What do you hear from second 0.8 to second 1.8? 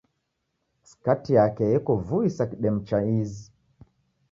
Skati yake